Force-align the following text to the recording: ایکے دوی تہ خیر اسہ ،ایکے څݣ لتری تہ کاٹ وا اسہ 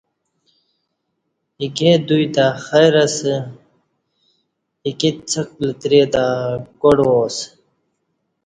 ایکے 1.61 1.91
دوی 2.07 2.27
تہ 2.35 2.45
خیر 2.65 2.93
اسہ 3.03 3.35
،ایکے 4.85 5.09
څݣ 5.29 5.47
لتری 5.65 6.01
تہ 6.13 6.23
کاٹ 6.79 6.99
وا 7.05 7.15
اسہ 7.27 7.45